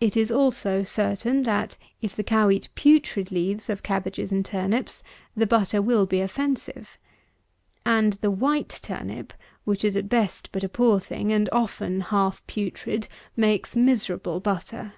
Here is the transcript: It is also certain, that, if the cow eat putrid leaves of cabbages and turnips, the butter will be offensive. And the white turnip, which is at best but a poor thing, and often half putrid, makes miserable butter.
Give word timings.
It 0.00 0.16
is 0.16 0.32
also 0.32 0.84
certain, 0.84 1.42
that, 1.42 1.76
if 2.00 2.16
the 2.16 2.24
cow 2.24 2.48
eat 2.48 2.70
putrid 2.74 3.30
leaves 3.30 3.68
of 3.68 3.82
cabbages 3.82 4.32
and 4.32 4.42
turnips, 4.42 5.02
the 5.36 5.46
butter 5.46 5.82
will 5.82 6.06
be 6.06 6.20
offensive. 6.22 6.96
And 7.84 8.14
the 8.14 8.30
white 8.30 8.80
turnip, 8.82 9.34
which 9.64 9.84
is 9.84 9.96
at 9.96 10.08
best 10.08 10.48
but 10.50 10.64
a 10.64 10.68
poor 10.70 10.98
thing, 10.98 11.30
and 11.30 11.50
often 11.52 12.00
half 12.00 12.40
putrid, 12.46 13.06
makes 13.36 13.76
miserable 13.76 14.40
butter. 14.40 14.94